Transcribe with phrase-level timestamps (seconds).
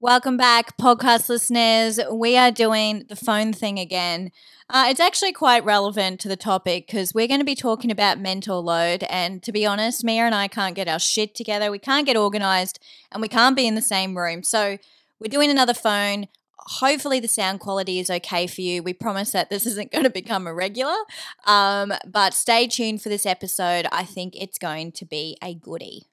[0.00, 1.98] Welcome back, podcast listeners.
[2.08, 4.30] We are doing the phone thing again.
[4.70, 8.20] Uh, it's actually quite relevant to the topic because we're going to be talking about
[8.20, 9.02] mental load.
[9.10, 11.72] And to be honest, Mia and I can't get our shit together.
[11.72, 12.78] We can't get organized
[13.10, 14.44] and we can't be in the same room.
[14.44, 14.78] So
[15.18, 16.28] we're doing another phone.
[16.58, 18.84] Hopefully, the sound quality is okay for you.
[18.84, 20.96] We promise that this isn't going to become a regular.
[21.44, 23.88] Um, but stay tuned for this episode.
[23.90, 26.04] I think it's going to be a goodie.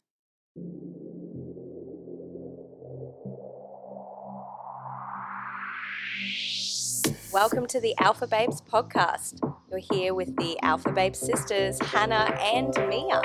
[7.35, 9.41] Welcome to the Alpha Babes podcast.
[9.69, 13.19] You're here with the Alpha Babes sisters, Hannah and Mia.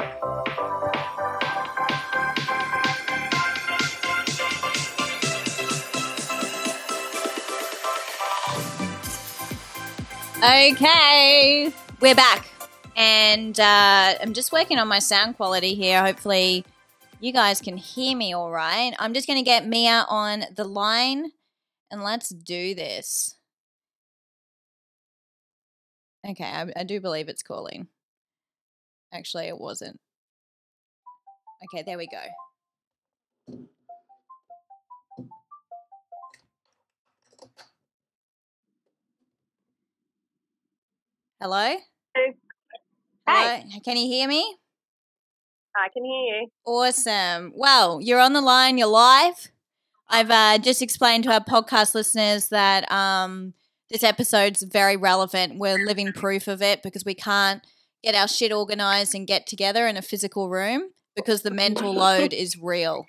[10.39, 12.49] Okay, we're back.
[12.97, 16.03] And uh, I'm just working on my sound quality here.
[16.03, 16.65] Hopefully,
[17.21, 18.93] you guys can hear me all right.
[18.99, 21.31] I'm just going to get Mia on the line
[21.93, 23.37] and let's do this.
[26.29, 27.89] Okay, I, I do believe it's calling.
[29.13, 29.99] Actually, it wasn't.
[31.65, 32.23] Okay, there we go.
[41.41, 41.75] Hello?
[42.15, 42.35] Hey.
[43.27, 43.63] Hello?
[43.85, 44.59] Can you hear me?
[45.77, 46.49] I can hear you.
[46.67, 47.53] Awesome.
[47.55, 49.51] Well, you're on the line, you're live.
[50.09, 53.55] I've uh, just explained to our podcast listeners that um,
[53.91, 55.59] this episode's very relevant.
[55.59, 57.63] We're living proof of it because we can't
[58.03, 62.33] get our shit organized and get together in a physical room because the mental load
[62.33, 63.07] is real.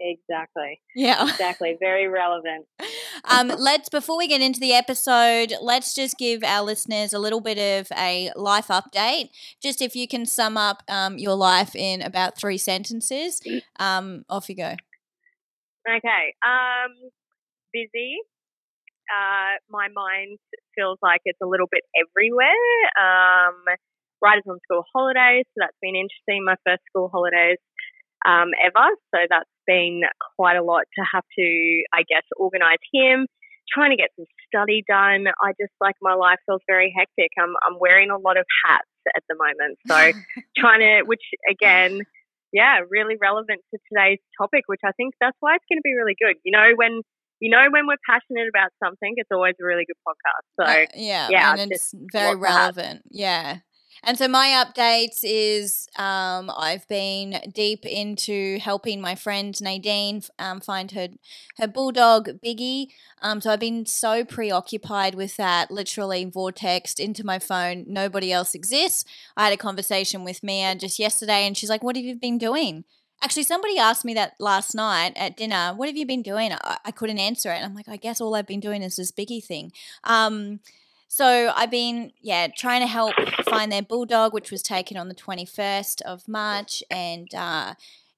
[0.00, 0.80] Exactly.
[0.94, 1.28] Yeah.
[1.28, 1.76] Exactly.
[1.78, 2.66] Very relevant.
[3.28, 7.42] Um, let's before we get into the episode, let's just give our listeners a little
[7.42, 9.28] bit of a life update.
[9.62, 13.42] Just if you can sum up um, your life in about three sentences,
[13.78, 14.74] um, off you go.
[15.86, 16.34] Okay.
[16.42, 17.10] Um,
[17.74, 18.20] busy.
[19.10, 20.38] Uh, my mind
[20.78, 22.70] feels like it's a little bit everywhere.
[22.94, 23.58] Um,
[24.22, 26.44] Ryder's on school holidays, so that's been interesting.
[26.44, 27.58] My first school holidays
[28.26, 30.02] um, ever, so that's been
[30.36, 31.48] quite a lot to have to,
[31.92, 33.26] I guess, organise him.
[33.72, 35.26] Trying to get some study done.
[35.40, 37.30] I just like my life feels very hectic.
[37.38, 39.94] I'm I'm wearing a lot of hats at the moment, so
[40.58, 42.02] trying to, which again,
[42.52, 45.94] yeah, really relevant to today's topic, which I think that's why it's going to be
[45.94, 46.34] really good.
[46.42, 47.02] You know, when
[47.40, 50.44] you know when we're passionate about something, it's always a really good podcast.
[50.60, 52.76] So Uh, yeah, yeah, and it's very lots of hats.
[52.76, 53.02] relevant.
[53.10, 53.58] Yeah.
[54.02, 60.60] And so my updates is um, I've been deep into helping my friend Nadine um,
[60.60, 61.08] find her
[61.58, 62.86] her bulldog Biggie.
[63.20, 67.84] Um, so I've been so preoccupied with that, literally vortexed into my phone.
[67.88, 69.04] Nobody else exists.
[69.36, 72.38] I had a conversation with Mia just yesterday, and she's like, "What have you been
[72.38, 72.84] doing?"
[73.22, 75.74] Actually, somebody asked me that last night at dinner.
[75.76, 76.52] What have you been doing?
[76.52, 77.56] I, I couldn't answer it.
[77.56, 79.72] And I'm like, I guess all I've been doing is this Biggie thing.
[80.04, 80.60] Um,
[81.06, 83.14] so I've been, yeah, trying to help
[83.44, 87.74] find their bulldog, which was taken on the 21st of March, and uh,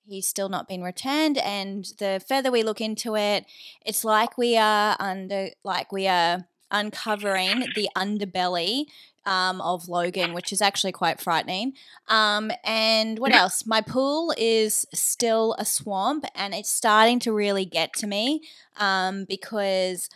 [0.07, 1.39] he's still not been returned.
[1.39, 3.47] And the further we look into it,
[3.85, 8.87] it's like we are under, like we are uncovering the underbelly
[9.25, 11.75] um, of Logan, which is actually quite frightening.
[12.09, 13.65] Um, and what else?
[13.67, 18.43] My pool is still a swamp, and it's starting to really get to me
[18.79, 20.09] um, because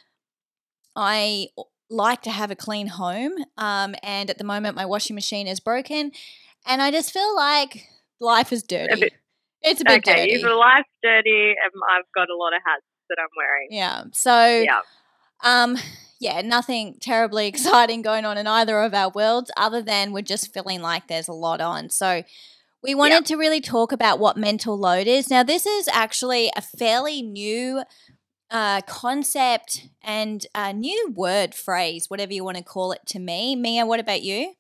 [0.95, 1.49] I
[1.89, 3.33] like to have a clean home.
[3.57, 6.13] Um, and at the moment, my washing machine is broken,
[6.67, 7.87] and I just feel like
[8.21, 9.01] life is dirty.
[9.01, 9.13] bit-
[9.63, 10.41] it's a bit okay, dirty.
[10.41, 13.69] your life's dirty, and I've got a lot of hats that I'm wearing.
[13.71, 14.05] Yeah.
[14.13, 14.81] So, Yeah.
[15.43, 15.77] um,
[16.21, 20.53] yeah, nothing terribly exciting going on in either of our worlds, other than we're just
[20.53, 21.91] feeling like there's a lot on.
[21.91, 22.23] So,
[22.83, 25.29] we wanted to really talk about what mental load is.
[25.29, 27.83] Now, this is actually a fairly new
[28.51, 33.57] uh, concept and a new word phrase, whatever you want to call it to me.
[33.57, 34.55] Mia, what about you?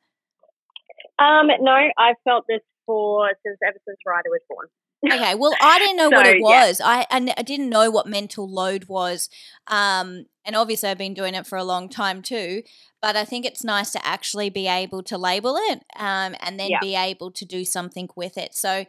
[1.18, 4.66] Um, no, I've felt this for since ever since Ryder was born.
[5.04, 6.66] Okay, well, I didn't know what So, it yeah.
[6.66, 6.80] was.
[6.82, 7.04] I
[7.42, 9.28] didn't know what mental load was.
[9.66, 12.62] Um, and obviously, I've been doing it for a long time too.
[13.00, 16.70] But I think it's nice to actually be able to label it um, and then
[16.70, 16.80] Yeah.
[16.80, 18.54] be able to do something with it.
[18.54, 18.84] So,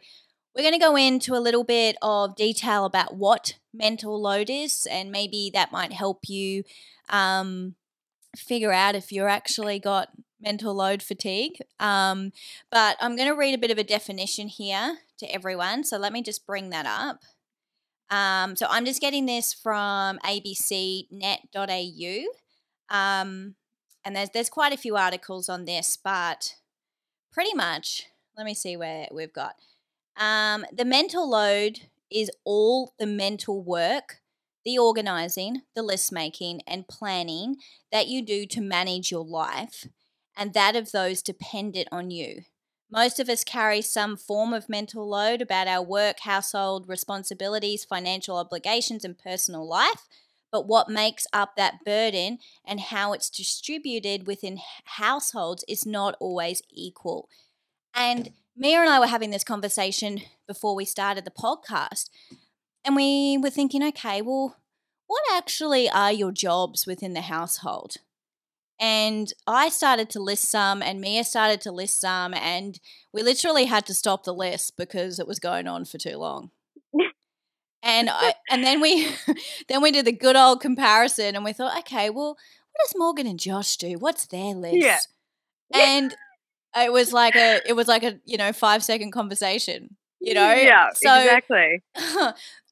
[0.54, 4.86] we're going to go into a little bit of detail about what mental load is,
[4.90, 6.64] and maybe that might help you
[7.10, 7.76] um,
[8.36, 10.08] figure out if you're actually got
[10.40, 11.58] mental load fatigue.
[11.80, 12.32] Um,
[12.70, 15.84] but I'm going to read a bit of a definition here to everyone.
[15.84, 17.20] So let me just bring that up.
[18.10, 21.04] Um, so I'm just getting this from abcnet.au.
[22.90, 23.54] Um,
[24.04, 26.54] and there's there's quite a few articles on this, but
[27.32, 28.04] pretty much,
[28.36, 29.56] let me see where we've got.
[30.16, 31.80] Um, the mental load
[32.10, 34.20] is all the mental work
[34.68, 37.56] the organizing, the list making, and planning
[37.90, 39.86] that you do to manage your life,
[40.36, 42.42] and that of those dependent on you.
[42.90, 48.36] Most of us carry some form of mental load about our work, household responsibilities, financial
[48.38, 50.08] obligations, and personal life.
[50.50, 56.62] But what makes up that burden and how it's distributed within households is not always
[56.70, 57.28] equal.
[57.94, 62.08] And Mia and I were having this conversation before we started the podcast.
[62.84, 64.56] And we were thinking, okay, well,
[65.06, 67.96] what actually are your jobs within the household?
[68.80, 72.78] And I started to list some, and Mia started to list some, and
[73.12, 76.50] we literally had to stop the list because it was going on for too long.
[77.82, 79.08] and I, and then we
[79.68, 83.26] then we did the good old comparison, and we thought, okay, well, what does Morgan
[83.26, 83.94] and Josh do?
[83.98, 84.76] What's their list?
[84.76, 84.98] Yeah.
[85.74, 86.14] And
[86.76, 90.52] it was like a it was like a you know five second conversation you know
[90.52, 91.82] Yeah, so exactly.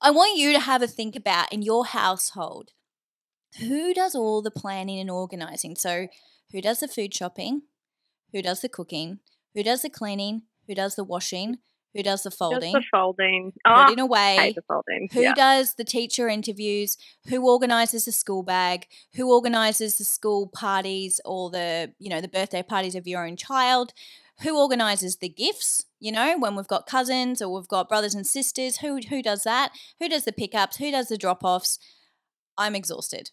[0.02, 2.70] i want you to have a think about in your household
[3.58, 5.76] who does all the planning and organizing?
[5.76, 6.08] So
[6.52, 7.62] who does the food shopping?
[8.32, 9.20] Who does the cooking?
[9.54, 10.42] Who does the cleaning?
[10.66, 11.58] Who does the washing?
[11.94, 13.54] Who does the folding the folding.
[13.66, 15.08] Oh, putting away the folding.
[15.12, 15.34] who yeah.
[15.34, 16.98] does the teacher interviews?
[17.28, 18.86] Who organizes the school bag?
[19.14, 23.36] Who organizes the school parties or the you know the birthday parties of your own
[23.36, 23.94] child?
[24.42, 28.26] Who organizes the gifts you know when we've got cousins or we've got brothers and
[28.26, 28.78] sisters?
[28.78, 29.72] Who who does that?
[29.98, 30.76] Who does the pickups?
[30.76, 31.78] Who does the drop-offs?
[32.58, 33.30] I'm exhausted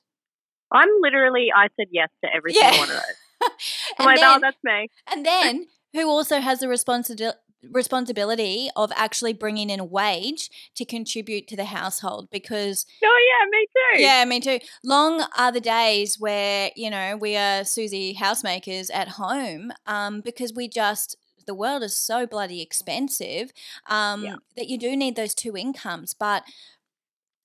[0.73, 2.71] I'm literally, I said yes to every Yeah.
[2.71, 3.49] single one of those.
[3.99, 4.89] I'm and, like, oh, then, that's me.
[5.11, 7.37] and then who also has the responsibility
[7.71, 13.49] responsibility of actually bringing in a wage to contribute to the household because Oh, yeah,
[13.49, 14.03] me too.
[14.03, 14.59] Yeah, me too.
[14.83, 20.51] Long are the days where, you know, we are Susie housemakers at home um, because
[20.53, 21.15] we just,
[21.47, 23.53] the world is so bloody expensive
[23.87, 24.35] um, Yeah.
[24.57, 26.13] that you do need those two incomes.
[26.13, 26.43] But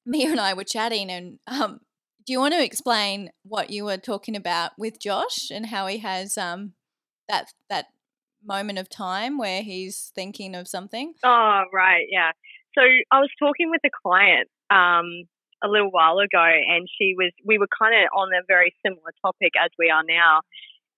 [0.04, 1.80] Mia and I were chatting, and um,
[2.28, 5.96] do you want to explain what you were talking about with Josh and how he
[5.96, 6.74] has um,
[7.26, 7.86] that that
[8.44, 11.14] moment of time where he's thinking of something?
[11.24, 12.32] Oh, right, yeah.
[12.76, 15.24] So I was talking with a client um,
[15.64, 19.14] a little while ago, and she was, we were kind of on a very similar
[19.24, 20.42] topic as we are now.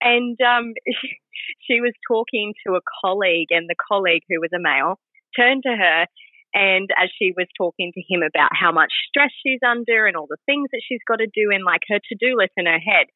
[0.01, 0.73] And um,
[1.61, 4.99] she was talking to a colleague, and the colleague, who was a male,
[5.39, 6.07] turned to her.
[6.53, 10.27] And as she was talking to him about how much stress she's under and all
[10.27, 12.79] the things that she's got to do in like her to do list in her
[12.79, 13.07] head,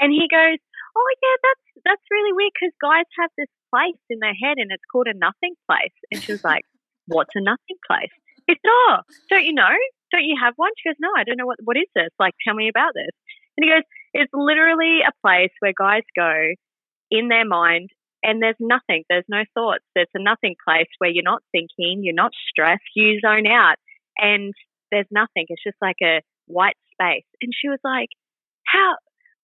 [0.00, 0.58] and he goes,
[0.96, 4.72] "Oh yeah, that's that's really weird because guys have this place in their head and
[4.72, 6.64] it's called a nothing place." And she was like,
[7.06, 8.14] "What's a nothing place?"
[8.48, 9.76] Said, "Oh, don't you know?
[10.10, 12.10] Don't you have one?" She goes, "No, I don't know what what is this.
[12.18, 13.12] Like, tell me about this."
[13.56, 16.32] And he goes, "It's literally a place where guys go
[17.10, 17.90] in their mind."
[18.28, 19.88] And there's nothing, there's no thoughts.
[19.94, 23.80] There's a nothing place where you're not thinking, you're not stressed, you zone out,
[24.18, 24.52] and
[24.92, 25.48] there's nothing.
[25.48, 27.24] It's just like a white space.
[27.40, 28.12] And she was like,
[28.66, 28.96] How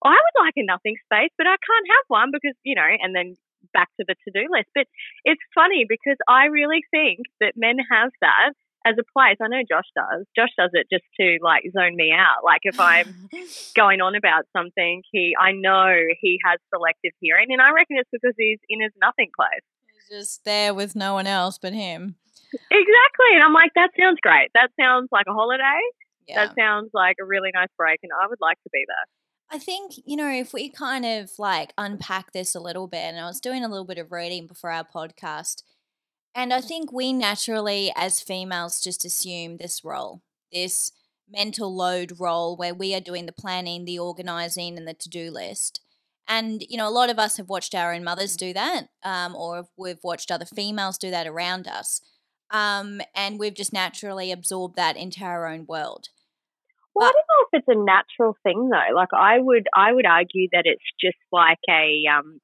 [0.05, 3.15] I would like a nothing space, but I can't have one because, you know, and
[3.15, 3.33] then
[3.73, 4.69] back to the to do list.
[4.75, 4.85] But
[5.25, 8.53] it's funny because I really think that men have that
[8.85, 9.37] as a place.
[9.41, 10.25] I know Josh does.
[10.37, 12.45] Josh does it just to like zone me out.
[12.45, 13.29] Like if I'm
[13.75, 15.89] going on about something, he I know
[16.21, 19.65] he has selective hearing and I reckon it's because he's in his nothing place.
[19.89, 22.15] He's just there with no one else but him.
[22.53, 23.31] Exactly.
[23.33, 24.51] And I'm like, that sounds great.
[24.53, 25.81] That sounds like a holiday.
[26.27, 26.45] Yeah.
[26.45, 29.09] That sounds like a really nice break and I would like to be there.
[29.51, 33.19] I think, you know, if we kind of like unpack this a little bit, and
[33.19, 35.61] I was doing a little bit of reading before our podcast,
[36.35, 40.91] and I think we naturally, as females, just assume this role, this
[41.29, 45.31] mental load role where we are doing the planning, the organizing, and the to do
[45.31, 45.79] list.
[46.27, 49.35] And, you know, a lot of us have watched our own mothers do that, um,
[49.35, 52.01] or we've watched other females do that around us.
[52.51, 56.09] Um, and we've just naturally absorbed that into our own world.
[56.93, 58.95] Well, I don't know if it's a natural thing though.
[58.95, 62.39] Like I would, I would argue that it's just like a, um,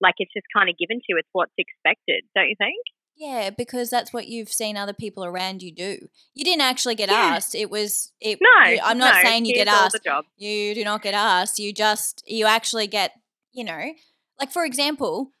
[0.00, 1.16] like it's just kind of given to you.
[1.18, 2.76] It's what's expected, don't you think?
[3.16, 6.08] Yeah, because that's what you've seen other people around you do.
[6.34, 7.16] You didn't actually get Yeah.
[7.16, 7.54] asked.
[7.54, 8.38] It was it.
[8.40, 9.94] No, you- I'm not no, saying you get asked.
[9.94, 10.24] The job.
[10.36, 11.58] You do not get asked.
[11.58, 13.12] You just you actually get.
[13.52, 13.92] You know,
[14.38, 15.32] like for example,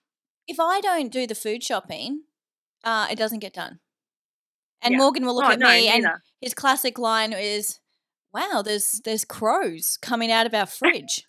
[0.48, 2.22] if I don't do the food shopping,
[2.82, 3.78] uh, it doesn't get done.
[4.82, 4.98] And Yeah.
[4.98, 6.06] Morgan will look oh, at no, me, and
[6.40, 7.78] his classic line is,
[8.32, 11.26] "Wow, there's there's crows coming out of our fridge,"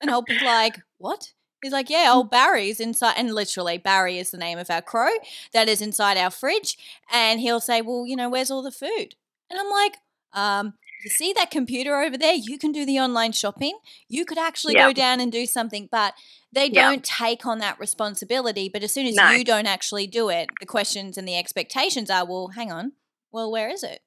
[0.00, 4.30] and I'll be like, "What?" He's like, "Yeah, old Barry's inside," and literally Barry is
[4.30, 5.10] the name of our crow
[5.52, 6.76] that is inside our fridge,
[7.12, 9.14] and he'll say, "Well, you know, where's all the food?"
[9.50, 9.96] And I'm like,
[10.32, 10.74] um.
[11.04, 12.34] You see that computer over there?
[12.34, 13.78] You can do the online shopping.
[14.08, 14.88] You could actually Yeah.
[14.88, 16.14] go down and do something, but
[16.52, 16.90] they Yeah.
[16.90, 18.68] don't take on that responsibility.
[18.68, 19.30] But as soon as No.
[19.30, 22.94] you don't actually do it, the questions and the expectations are, well, hang on,
[23.30, 24.02] well, where is it?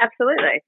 [0.00, 0.62] Absolutely.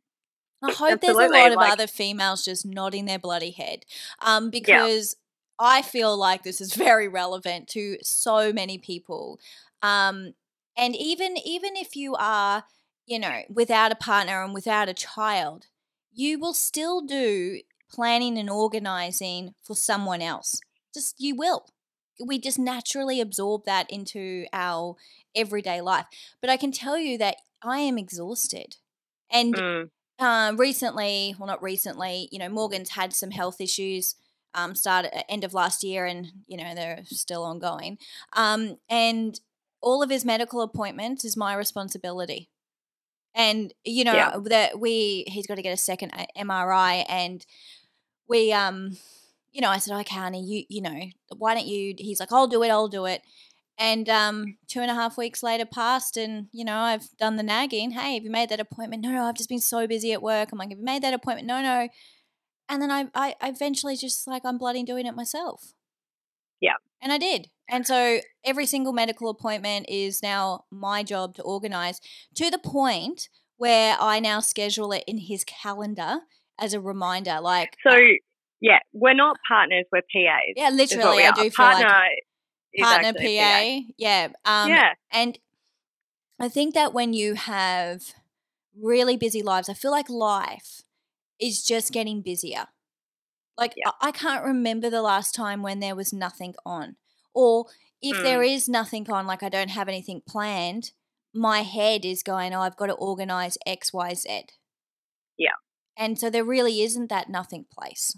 [0.63, 3.87] I hope Absolutely, there's a lot of like- other females just nodding their bloody head.
[4.19, 5.17] Um, because
[5.59, 9.41] I feel like this is very relevant to so many people.
[9.83, 10.35] Um,
[10.77, 12.65] and even even if you are,
[13.07, 15.67] you know, without a partner and without a child,
[16.13, 17.61] you will still do
[17.91, 20.61] planning and organizing for someone else.
[20.95, 21.67] Just you will.
[22.25, 24.97] We just naturally absorb that into our
[25.35, 26.07] everyday life.
[26.41, 28.77] But I can tell you that I am exhausted.
[29.31, 29.89] And Mm,
[30.19, 34.17] uh, recently, well, not recently, you know, Morgan's had some health issues.
[34.59, 37.99] Um, started at end of last year, and you know they're still ongoing.
[38.35, 39.39] Um, and
[39.81, 42.51] all of his medical appointments is my responsibility.
[43.35, 44.39] And you know Yeah.
[44.45, 47.45] that we he's got to get a second uh, MRI, and
[48.29, 48.97] we um,
[49.53, 51.01] you know, I said, okay, honey, you you know,
[51.37, 51.95] why don't you?
[51.99, 53.23] He's like, I'll do it, I'll do it.
[53.81, 57.43] And um, two and a half weeks later passed, and you know, I've done the
[57.45, 57.93] nagging.
[57.93, 59.03] Hey, have you made that appointment?
[59.03, 60.51] No, no, I've just been so busy at work.
[60.53, 61.47] I'm like, have you made that appointment?
[61.47, 61.89] No, no.
[62.69, 65.73] And then I, I, eventually just like I'm bloody doing it myself.
[66.61, 66.75] Yeah.
[67.01, 67.49] And I did.
[67.69, 72.01] And so every single medical appointment is now my job to organize
[72.35, 76.21] to the point where I now schedule it in his calendar
[76.59, 77.41] as a reminder.
[77.41, 77.97] Like, so
[78.61, 79.85] yeah, we're not partners.
[79.93, 80.55] We're PAs.
[80.57, 81.89] yeah, literally, I do feel partner.
[81.89, 82.25] like
[82.79, 83.93] partner actually PA.
[83.97, 84.29] Yeah.
[84.45, 84.93] Um, yeah.
[85.11, 85.39] And
[86.41, 88.15] I think that when you have
[88.81, 90.83] really busy lives, I feel like life
[91.41, 92.69] is just getting busier.
[93.59, 93.87] Like, Yeah.
[93.87, 96.97] I I can't remember the last time when there was nothing on.
[97.35, 97.67] Or
[98.03, 98.49] if there Mm.
[98.55, 100.93] is nothing on, like I don't have anything planned,
[101.35, 104.47] my head is going, oh, I've got to organize X, Y, Z.
[105.39, 105.53] Yeah.
[105.99, 108.17] And so there really isn't that nothing place.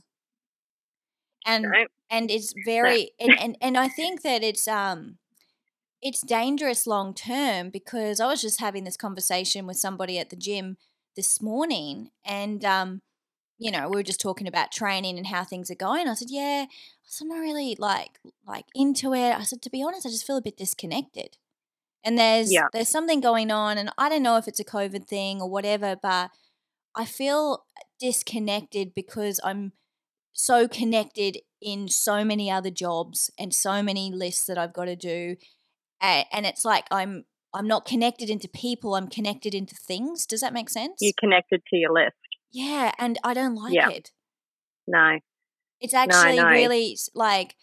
[1.46, 1.86] And No.
[2.10, 5.18] and it's very and, and and I think that it's um
[6.02, 10.36] it's dangerous long term because I was just having this conversation with somebody at the
[10.36, 10.76] gym
[11.16, 13.02] this morning and um
[13.60, 16.28] you know we were just talking about training and how things are going I said
[16.30, 16.74] yeah I
[17.04, 20.26] said I'm not really like like into it I said to be honest I just
[20.26, 21.36] feel a bit disconnected
[22.02, 22.68] and there's Yeah.
[22.72, 25.94] there's something going on and I don't know if it's a covid thing or whatever
[25.94, 26.30] but
[26.96, 27.64] I feel
[28.00, 29.72] disconnected because I'm
[30.32, 34.96] so connected in so many other jobs and so many lists that I've got to
[34.96, 35.36] do
[36.00, 40.40] and, and it's like I'm I'm not connected into people I'm connected into things does
[40.40, 42.16] that make sense You're connected to your list.
[42.52, 43.90] Yeah and I don't like Yeah.
[43.90, 44.10] it
[44.86, 45.18] No.
[45.80, 46.46] it's actually no.
[46.48, 47.56] really like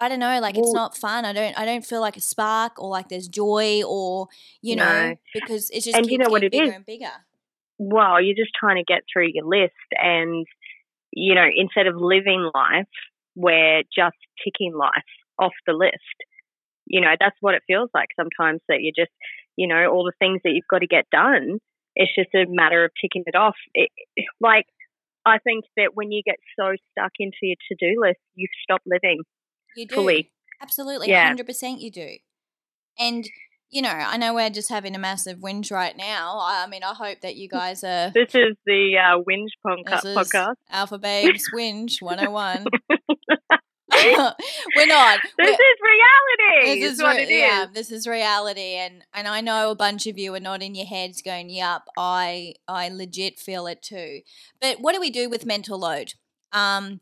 [0.00, 2.80] I don't know like it's not fun I don't I don't feel like a spark
[2.82, 4.28] or like there's joy or
[4.60, 6.74] you know because it's just And you know what it bigger is?
[6.76, 7.12] and bigger
[7.78, 10.46] Well, you're just trying to get through your list, and
[11.12, 12.88] you know, instead of living life,
[13.36, 14.90] we're just ticking life
[15.38, 16.18] off the list.
[16.86, 18.60] You know, that's what it feels like sometimes.
[18.68, 19.12] That you're just,
[19.56, 21.58] you know, all the things that you've got to get done.
[21.96, 23.56] It's just a matter of ticking it off.
[23.74, 23.90] It,
[24.40, 24.66] like,
[25.26, 28.82] I think that when you get so stuck into your to do list, you stop
[28.86, 29.22] living
[29.76, 30.30] you do fully.
[30.62, 31.26] Absolutely, Yeah.
[31.26, 32.16] hundred percent, you do.
[32.98, 33.24] And
[33.70, 36.38] you know, I know we're just having a massive whinge right now.
[36.38, 38.10] I I mean, I hope that you guys are.
[38.14, 40.54] This is the uh, Whinge Podca- This is podcast.
[40.70, 42.66] Alpha Babes Whinge 101.
[44.76, 45.20] we're not.
[45.38, 46.80] This We're- is reality.
[46.80, 47.40] this is what re- it is.
[47.40, 50.86] yeah, this is reality, and and I know a bunch of you are nodding your
[50.86, 54.20] heads, going, "Yup, I I legit feel it too."
[54.60, 56.14] But what do we do with mental load?
[56.52, 57.00] Um,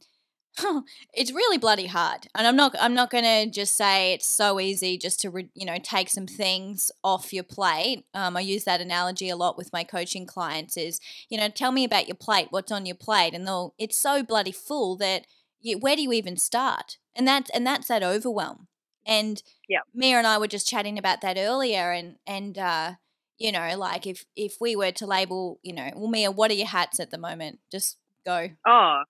[1.14, 4.98] it's really bloody hard, and I'm not I'm not gonna just say it's so easy
[4.98, 8.04] just to re, you know take some things off your plate.
[8.14, 10.76] Um, I use that analogy a lot with my coaching clients.
[10.76, 13.96] Is you know tell me about your plate, what's on your plate, and they'll it's
[13.96, 15.26] so bloody full that
[15.62, 16.98] you, where do you even start?
[17.14, 18.68] And that's and that's that overwhelm.
[19.06, 19.80] And Yeah.
[19.94, 22.92] Mia and I were just chatting about that earlier, and and uh,
[23.38, 26.54] you know, like if if we were to label, you know, well, Mia, what are
[26.54, 27.58] your hats at the moment?
[27.70, 29.02] Just go, Oh,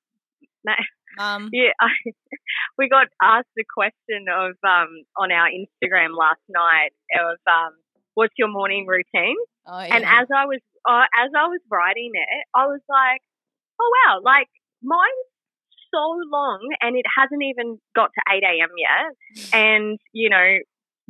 [1.18, 1.70] um, yeah.
[1.80, 1.88] I,
[2.78, 6.90] we got asked the question of um, on our Instagram last night
[7.20, 7.72] of um,
[8.14, 9.36] what's your morning routine?
[9.66, 13.20] oh, And as I was uh, as I was writing it, I was like,
[13.80, 14.48] oh wow, like
[14.82, 15.31] mine's
[15.92, 18.70] so long and it hasn't even got to eight a.m.
[18.76, 19.50] yet.
[19.52, 19.56] Hmm.
[19.56, 20.58] and you know,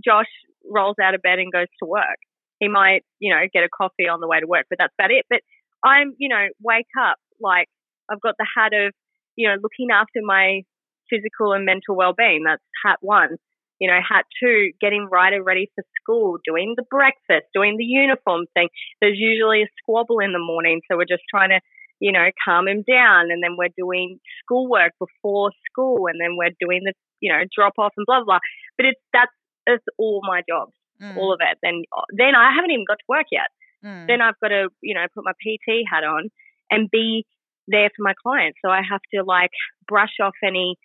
[0.04, 0.30] Josh
[0.70, 2.18] rolls out of bed and goes to work.
[2.60, 5.10] He might, you know, get a coffee on the way to work, but that's about
[5.10, 5.26] it.
[5.28, 5.40] But
[5.84, 7.66] I'm, you know, wake up like
[8.10, 8.92] I've got the hat of,
[9.36, 10.62] you know, looking after my
[11.10, 12.44] physical and mental well-being.
[12.46, 13.36] That's hat one.
[13.80, 18.46] You know, hat two, getting Ryder ready for school, doing the breakfast, doing the uniform
[18.54, 18.68] thing.
[19.00, 21.58] There's usually a squabble in the morning, so we're just trying to,
[22.02, 23.30] you know, calm him down.
[23.30, 27.74] And then we're doing schoolwork before school, and then we're doing the, you know, drop
[27.78, 28.42] off and blah blah.
[28.76, 29.32] But it's that's
[29.66, 31.58] that's all my jobs, Mm, all of it.
[31.62, 31.82] Then
[32.18, 33.48] then I haven't even got to work yet
[33.84, 34.06] mm.
[34.06, 36.30] then I've got to, you know, put my PT hat on
[36.70, 37.26] and be
[37.68, 38.58] there for my clients.
[38.64, 39.50] So I have to like
[39.86, 40.76] brush off any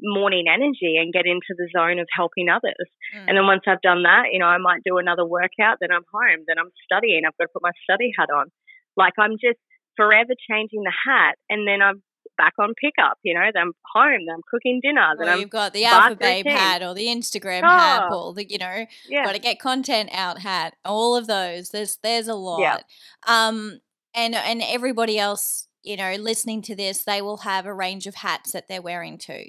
[0.00, 2.88] morning energy and get into the zone of helping others.
[3.16, 3.24] Mm.
[3.28, 6.04] And then once I've done that, you know, I might do another workout, then I'm
[6.12, 7.22] home, then I'm studying.
[7.26, 8.50] I've got to put my study hat on.
[8.96, 9.60] Like I'm just
[9.96, 12.02] forever changing the hat and then I'm
[12.36, 15.14] back on pickup, you know, then I'm home, then I'm cooking dinner.
[15.18, 18.48] Then well, you've got the Alpha Babe hat or the Instagram oh, hat or the,
[18.48, 19.24] you know, yeah.
[19.24, 21.70] got to get content out hat, all of those.
[21.70, 22.60] There's, there's a lot.
[22.60, 22.78] Yeah.
[23.26, 23.80] Um,
[24.14, 28.16] and, and everybody else, you know, listening to this, they will have a range of
[28.16, 29.44] hats that they're wearing too.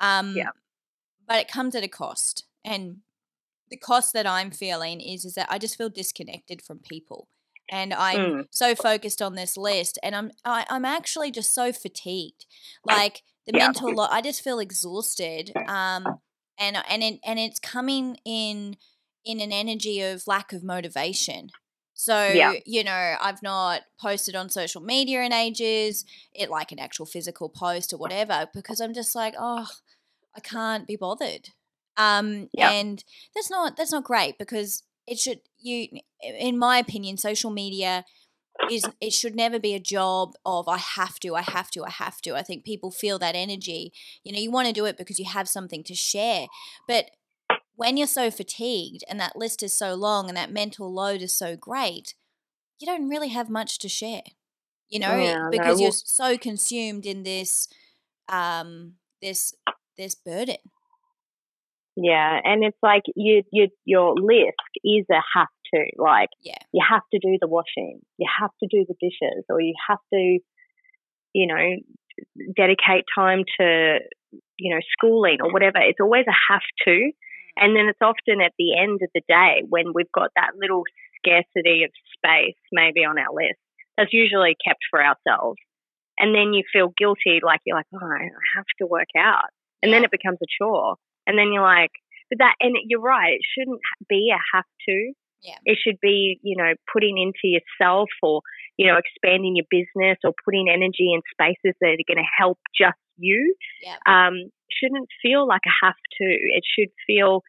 [0.00, 0.50] Um, yeah.
[1.26, 2.44] But it comes at a cost.
[2.64, 2.98] And
[3.70, 7.28] the cost that I'm feeling is is that I just feel disconnected from people.
[7.70, 8.46] And I'm mm.
[8.50, 12.46] so focused on this list and I'm I, am i am actually just so fatigued.
[12.84, 13.66] Like the yeah.
[13.66, 15.52] mental lo- I just feel exhausted.
[15.66, 16.06] Um
[16.58, 18.76] and and it, and it's coming in
[19.24, 21.50] in an energy of lack of motivation.
[21.94, 22.54] So, yeah.
[22.66, 26.04] you know, I've not posted on social media in ages,
[26.34, 29.68] it like an actual physical post or whatever, because I'm just like, oh,
[30.34, 31.50] I can't be bothered.
[31.96, 32.72] Um, yep.
[32.72, 33.04] and
[33.34, 35.88] that's not that's not great because it should you
[36.22, 38.04] in my opinion, social media
[38.70, 41.90] is it should never be a job of I have to, I have to, I
[41.90, 42.34] have to.
[42.34, 43.92] I think people feel that energy.
[44.24, 46.46] You know, you want to do it because you have something to share.
[46.86, 47.10] But
[47.74, 51.34] when you're so fatigued and that list is so long and that mental load is
[51.34, 52.14] so great,
[52.78, 54.22] you don't really have much to share.
[54.88, 57.68] You know, yeah, because no, you're so consumed in this
[58.28, 59.54] um this
[59.96, 60.56] this burden.
[61.96, 65.84] Yeah, and it's like you, you, your list is a have to.
[65.98, 69.60] Like, yeah, you have to do the washing, you have to do the dishes, or
[69.60, 70.38] you have to,
[71.34, 71.76] you know,
[72.56, 73.98] dedicate time to,
[74.58, 75.78] you know, schooling or whatever.
[75.78, 77.12] It's always a have to, mm.
[77.56, 80.84] and then it's often at the end of the day when we've got that little
[81.18, 83.60] scarcity of space maybe on our list
[83.96, 85.58] that's usually kept for ourselves,
[86.18, 89.50] and then you feel guilty, like you're like, oh, I have to work out
[89.82, 90.96] and then it becomes a chore.
[91.26, 91.92] And then you're like,
[92.30, 95.12] but that, and you're right, it shouldn't be a have to.
[95.42, 95.58] Yeah.
[95.64, 98.42] It should be, you know, putting into yourself or,
[98.76, 102.58] you know, expanding your business or putting energy in spaces that are going to help
[102.78, 103.54] just you.
[103.82, 103.96] Yeah.
[104.06, 106.24] Um, shouldn't feel like a have to.
[106.24, 107.42] It should feel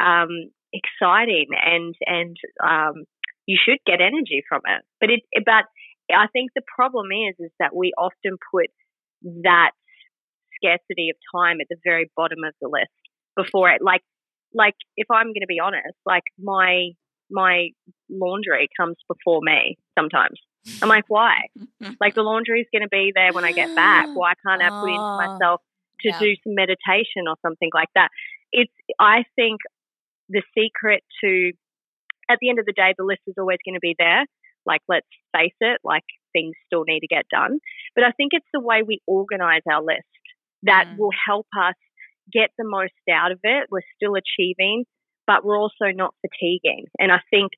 [0.00, 3.04] um, exciting and and um,
[3.46, 4.82] you should get energy from it.
[5.00, 5.66] But it but
[6.14, 8.70] I think the problem is is that we often put
[9.42, 9.72] that
[10.56, 12.99] scarcity of time at the very bottom of the list
[13.36, 13.82] before it.
[13.82, 14.02] Like,
[14.54, 16.90] like if I'm going to be honest, like my
[17.30, 17.68] my
[18.08, 20.38] laundry comes before me sometimes.
[20.82, 21.36] I'm like, why?
[22.00, 24.06] like the laundry is going to be there when I get back.
[24.14, 25.60] Why can't I put into oh, myself
[26.02, 26.18] to yeah.
[26.18, 28.08] do some meditation or something like that?
[28.52, 29.60] It's I think
[30.28, 31.52] the secret to
[32.30, 34.24] at the end of the day, the list is always going to be there.
[34.64, 37.58] Like, let's face it, like things still need to get done.
[37.94, 40.06] But I think it's the way we organize our list
[40.62, 40.98] that mm.
[40.98, 41.74] will help us
[42.32, 43.68] get the most out of it.
[43.70, 44.84] We're still achieving,
[45.26, 46.86] but we're also not fatiguing.
[46.98, 47.52] And I think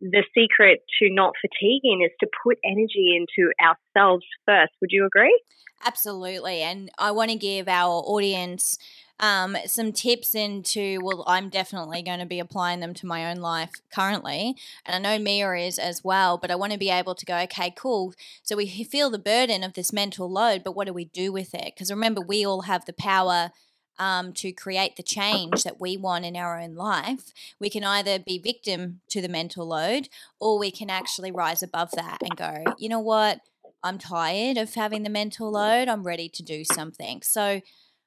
[0.00, 4.72] the secret to not fatiguing is to put energy into ourselves first.
[4.80, 5.38] Would you agree?
[5.84, 6.62] Absolutely.
[6.62, 8.78] And I want to give our audience
[9.20, 13.36] um, some tips into, well, I'm definitely going to be applying them to my own
[13.36, 14.56] life currently.
[14.84, 17.38] And I know Mia is as well, but I want to be able to go,
[17.40, 18.14] okay, cool.
[18.42, 21.54] So we feel the burden of this mental load, but what do we do with
[21.54, 21.72] it?
[21.74, 23.50] Because remember, we all have the power
[23.98, 28.18] um, to create the change that we want in our own life, we can either
[28.18, 30.08] be victim to the mental load
[30.40, 33.40] or we can actually rise above that and go, you know what?
[33.82, 35.88] I'm tired of having the mental load.
[35.88, 37.22] I'm ready to do something.
[37.22, 37.60] So,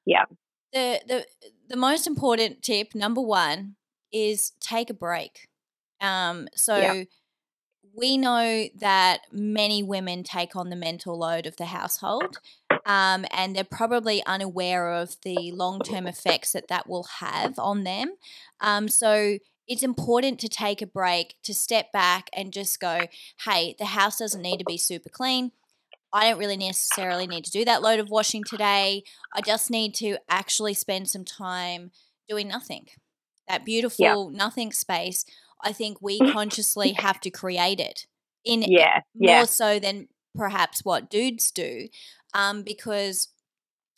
[0.04, 0.24] yeah
[0.72, 1.26] the the
[1.68, 3.76] the most important tip number one
[4.12, 5.48] is take a break.
[6.00, 7.04] Um, so yeah.
[7.94, 12.38] we know that many women take on the mental load of the household,
[12.88, 17.84] um, and they're probably unaware of the long term effects that that will have on
[17.84, 18.14] them.
[18.60, 23.02] Um, so it's important to take a break, to step back and just go,
[23.44, 25.52] hey, the house doesn't need to be super clean.
[26.10, 29.02] I don't really necessarily need to do that load of washing today.
[29.34, 31.90] I just need to actually spend some time
[32.26, 32.86] doing nothing.
[33.46, 34.38] That beautiful yeah.
[34.38, 35.26] nothing space,
[35.62, 38.06] I think we consciously have to create it
[38.46, 39.44] in yeah, more yeah.
[39.44, 41.88] so than perhaps what dudes do,
[42.34, 43.28] um, because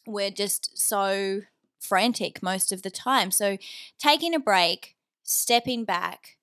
[0.06, 1.42] we're just so
[1.78, 3.30] frantic most of the time.
[3.30, 3.58] So
[3.98, 6.36] taking a break, stepping back,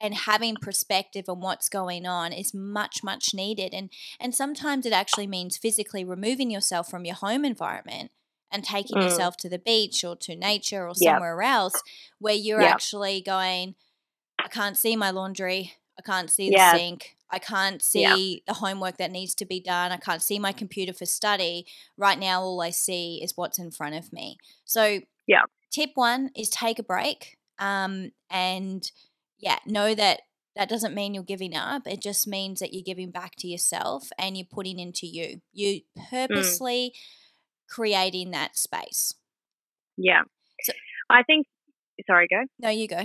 [0.00, 3.88] and having perspective on what's going on is much much needed and
[4.20, 8.10] and sometimes it actually means physically removing yourself from your home environment
[8.52, 9.04] and taking mm.
[9.04, 11.50] yourself to the beach or to nature or somewhere yep.
[11.50, 11.82] else
[12.18, 12.74] where you're yep.
[12.74, 13.74] actually going
[14.38, 18.40] I can't see my laundry I can't see the sink I can't see Yeah.
[18.46, 19.90] the homework that needs to be done.
[19.90, 21.66] I can't see my computer for study.
[21.96, 24.38] Right now, all I see is what's in front of me.
[24.64, 25.42] So, Yeah.
[25.72, 27.36] tip one is take a break.
[27.58, 28.88] Um, and
[29.38, 30.22] yeah, know that
[30.54, 31.82] that doesn't mean you're giving up.
[31.86, 35.40] It just means that you're giving back to yourself and you're putting into you.
[35.52, 36.94] You purposely
[37.68, 39.14] creating that space.
[39.96, 40.22] Yeah.
[40.62, 40.72] So-
[41.10, 41.46] I think.
[42.06, 42.44] Sorry, go.
[42.60, 43.02] No, you go.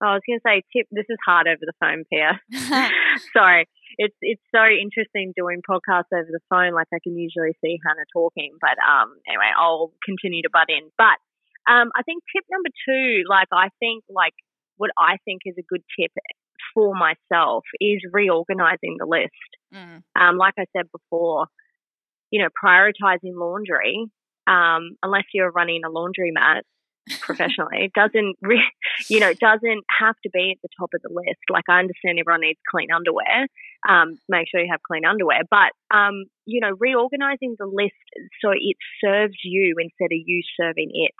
[0.00, 0.86] I was going to say, tip.
[0.90, 2.38] This is hard over the phone, Pia.
[3.32, 3.66] Sorry,
[3.98, 6.72] it's it's so interesting doing podcasts over the phone.
[6.72, 10.90] Like I can usually see Hannah talking, but um, anyway, I'll continue to butt in.
[10.96, 11.18] But
[11.70, 14.34] um, I think tip number two, like I think, like
[14.76, 16.12] what I think is a good tip
[16.74, 19.50] for myself is reorganizing the list.
[19.74, 20.02] Mm.
[20.18, 21.46] Um, like I said before,
[22.30, 24.06] you know, prioritizing laundry.
[24.46, 26.62] Um, unless you're running a laundromat
[27.20, 28.62] professionally, it doesn't, re-
[29.08, 31.40] you know, it doesn't have to be at the top of the list.
[31.50, 33.48] Like I understand everyone needs clean underwear.
[33.88, 37.94] Um, make sure you have clean underwear, but um, you know, reorganizing the list
[38.42, 41.12] so it serves you instead of you serving it.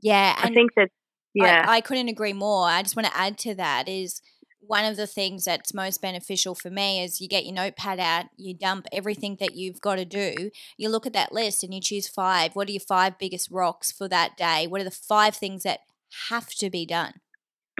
[0.00, 0.90] Yeah, I think that,
[1.34, 2.66] yeah, I, I couldn't agree more.
[2.66, 4.20] I just want to add to that is
[4.66, 8.26] one of the things that's most beneficial for me is you get your notepad out,
[8.36, 11.80] you dump everything that you've got to do, you look at that list and you
[11.80, 12.54] choose five.
[12.54, 14.66] What are your five biggest rocks for that day?
[14.66, 15.80] What are the five things that
[16.28, 17.14] have to be done?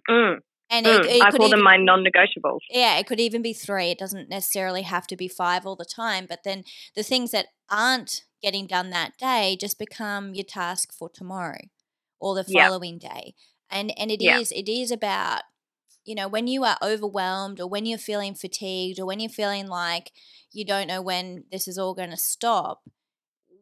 [0.09, 1.05] Mm, And mm.
[1.05, 2.61] it, it I call even, them my non-negotiables.
[2.71, 3.91] yeah, it could even be three.
[3.91, 6.27] It doesn't necessarily have to be five all the time.
[6.29, 11.09] But then the things that aren't getting done that day just become your task for
[11.09, 11.59] tomorrow
[12.21, 12.69] or the Yeah.
[12.69, 13.35] following day.
[13.71, 14.59] And and it is Yeah.
[14.59, 15.43] it is about
[16.07, 19.67] you know when you are overwhelmed or when you're feeling fatigued or when you're feeling
[19.69, 20.13] like
[20.53, 22.83] you don't know when this is all going to stop.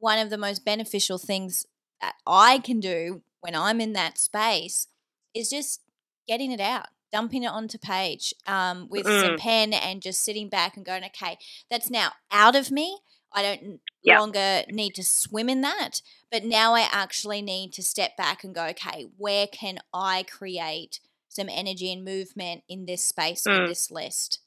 [0.01, 1.67] One of the most beneficial things
[2.01, 4.87] that I can do when I'm in that space
[5.35, 5.81] is just
[6.29, 9.39] getting it out, dumping it onto page um, with some Mm.
[9.39, 11.39] pen and just sitting back and going, okay,
[11.71, 12.99] that's now out of me.
[13.33, 14.19] I don't Yeah.
[14.19, 18.55] longer need to swim in that, but now I actually need to step back and
[18.55, 21.01] go, okay, where can I create
[21.35, 23.69] some energy and movement in this space Mm.
[23.69, 24.41] this list?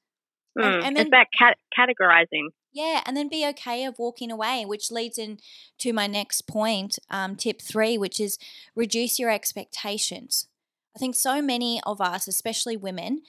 [0.58, 0.63] Mm.
[0.63, 2.50] And- and it's then- about cat- categorizing.
[2.73, 5.39] Yeah, and then be okay of walking away, which leads in
[5.80, 8.38] to my next point, um, tip three, which is
[8.76, 10.47] reduce your expectations.
[10.95, 13.23] I think so many of us, especially women,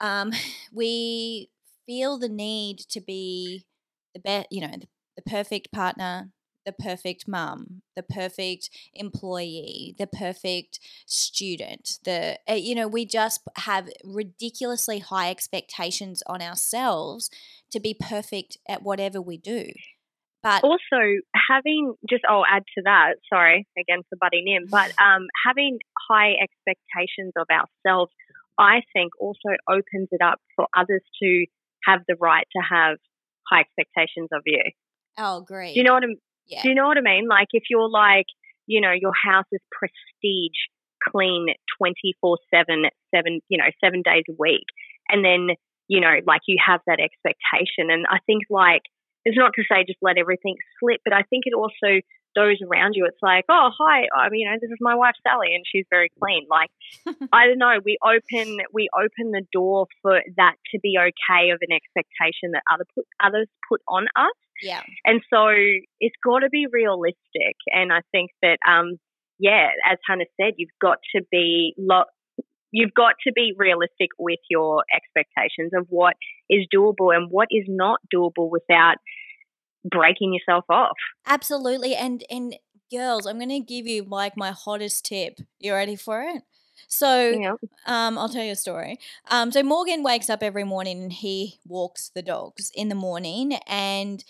[0.00, 0.32] um,
[0.72, 1.50] we
[1.86, 3.64] feel the need to be
[4.14, 6.30] the best, you know, the, the perfect partner,
[6.64, 11.98] the perfect mum, the perfect employee, the perfect student.
[12.04, 17.30] The uh, you know, we just have ridiculously high expectations on ourselves
[17.70, 19.72] to be perfect at whatever we do.
[20.42, 23.14] But also having just I'll add to that.
[23.32, 25.78] Sorry again for butting in, but um, having
[26.10, 28.12] high expectations of ourselves,
[28.58, 31.46] I think, also opens it up for others to
[31.86, 32.98] have the right to have
[33.50, 34.62] high expectations of you.
[35.18, 35.74] Oh, great.
[35.74, 36.16] Do you know what I'm?
[36.46, 36.62] Yeah.
[36.62, 37.28] Do you know what I mean?
[37.28, 38.26] Like if you're like,
[38.66, 40.58] you know, your house is prestige,
[41.02, 41.46] clean,
[41.78, 44.66] twenty four seven, seven, you know, seven days a week,
[45.08, 45.56] and then
[45.88, 48.82] you know, like you have that expectation, and I think like
[49.24, 52.00] it's not to say just let everything slip, but I think it also
[52.34, 53.06] those around you.
[53.06, 55.86] It's like, oh hi, I mean, you know, this is my wife Sally, and she's
[55.90, 56.46] very clean.
[56.50, 56.70] Like
[57.32, 61.58] I don't know, we open we open the door for that to be okay of
[61.60, 64.36] an expectation that other put others put on us.
[64.62, 64.82] yeah.
[65.04, 65.48] And so
[66.00, 67.56] it's got to be realistic.
[67.66, 68.98] And I think that, um,
[69.38, 72.10] yeah, as Hannah said, you've got to be lo-
[72.74, 76.14] you've got to be realistic with your expectations of what
[76.50, 78.96] is doable and what is not doable without
[79.84, 80.96] breaking yourself off.
[81.26, 81.94] Absolutely.
[81.94, 82.56] And and
[82.90, 85.38] girls, I'm gonna give you like my hottest tip.
[85.58, 86.42] You ready for it?
[86.88, 87.58] So know?
[87.86, 88.98] Um, I'll tell you a story.
[89.30, 93.54] Um, so Morgan wakes up every morning and he walks the dogs in the morning,
[93.66, 94.24] and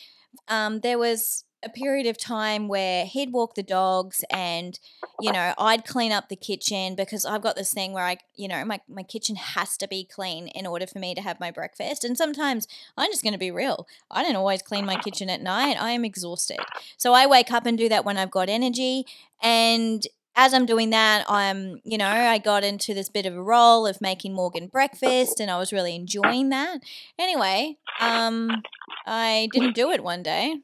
[0.49, 4.79] um, there was a period of time where he'd walk the dogs and
[5.21, 8.49] you know i'd clean up the kitchen because i've got this thing where i you
[8.49, 11.51] know my, my kitchen has to be clean in order for me to have my
[11.51, 12.05] breakfast.
[12.05, 13.87] And sometimes i'm just going to be real.
[14.11, 15.81] I don't always clean my kitchen at night.
[15.81, 16.59] I am exhausted.
[16.97, 19.07] So i wake up and do that when i've got energy.
[19.43, 23.43] And as I'm doing that, I'm, you know, I got into this bit of a
[23.43, 26.81] role of making Morgan breakfast and I was really enjoying that.
[27.19, 28.51] Anyway, um,
[29.07, 30.57] I didn't do it one day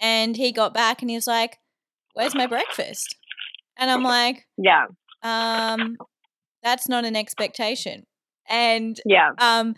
[0.00, 1.58] and he got back and he was like,
[2.14, 3.16] Where's my breakfast?
[3.76, 4.86] And I'm like, Yeah,
[5.22, 5.96] um,
[6.62, 8.06] that's not an expectation.
[8.48, 9.74] And yeah, um,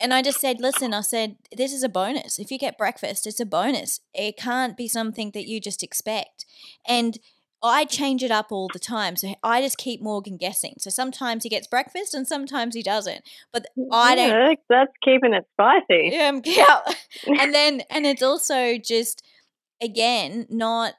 [0.00, 2.38] and I just said, listen, I said, this is a bonus.
[2.38, 4.00] If you get breakfast, it's a bonus.
[4.14, 6.46] It can't be something that you just expect.
[6.88, 7.18] And
[7.62, 9.16] I change it up all the time.
[9.16, 10.76] So I just keep Morgan guessing.
[10.78, 13.22] So sometimes he gets breakfast and sometimes he doesn't.
[13.52, 14.28] But I don't.
[14.30, 16.16] Yeah, that's keeping it spicy.
[16.18, 16.80] Um, yeah.
[17.26, 19.22] and then, and it's also just,
[19.80, 20.94] again, not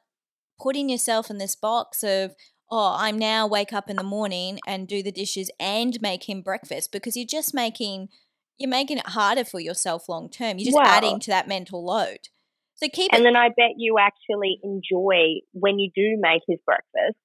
[0.60, 2.36] putting yourself in this box of,
[2.70, 6.42] oh, I'm now wake up in the morning and do the dishes and make him
[6.42, 8.10] breakfast because you're just making,
[8.58, 10.58] you're making it harder for yourself long term.
[10.58, 10.84] You're just Wow.
[10.86, 12.30] adding to that mental load.
[12.76, 13.24] So keep And it.
[13.26, 17.18] then I bet you actually enjoy when you do make his breakfast.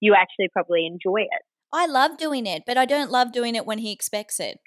[0.00, 1.42] You actually probably enjoy it.
[1.72, 4.58] I love doing it, but I don't love doing it when he expects it.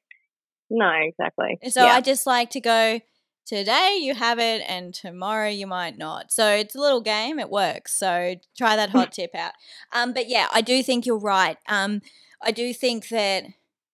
[0.69, 1.59] No, exactly.
[1.69, 1.93] So yeah.
[1.93, 2.99] I just like to go,
[3.45, 6.31] today you have it and tomorrow you might not.
[6.31, 7.95] So it's a little game, it works.
[7.95, 9.53] So try that hot tip out.
[9.91, 11.57] Um, but yeah, I do think you're right.
[11.67, 12.01] Um,
[12.41, 13.45] I do think that,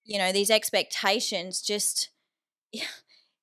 [0.06, 2.10] you know, these expectations just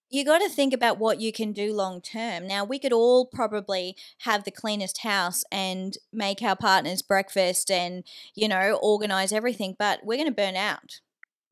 [0.09, 2.47] you got to think about what you can do long term.
[2.47, 8.05] Now, we could all probably have the cleanest house and make our partners breakfast and,
[8.35, 11.01] you know, organize everything, but we're going to burn out.